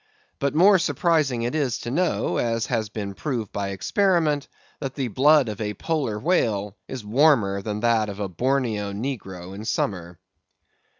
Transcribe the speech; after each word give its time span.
But 0.39 0.55
more 0.55 0.79
surprising 0.79 1.43
is 1.43 1.77
it 1.77 1.81
to 1.83 1.91
know, 1.91 2.37
as 2.37 2.65
has 2.65 2.89
been 2.89 3.13
proved 3.13 3.51
by 3.51 3.67
experiment, 3.69 4.47
that 4.79 4.95
the 4.95 5.09
blood 5.09 5.47
of 5.47 5.61
a 5.61 5.75
Polar 5.75 6.17
whale 6.17 6.75
is 6.87 7.05
warmer 7.05 7.61
than 7.61 7.81
that 7.81 8.09
of 8.09 8.19
a 8.19 8.27
Borneo 8.27 8.93
negro 8.93 9.53
in 9.53 9.63
summer. 9.63 10.17